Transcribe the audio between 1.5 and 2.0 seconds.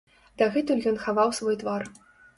твар.